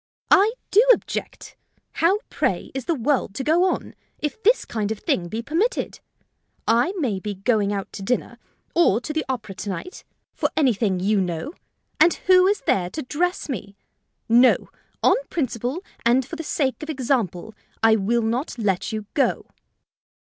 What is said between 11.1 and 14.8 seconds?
know, and who is there to dress me? No;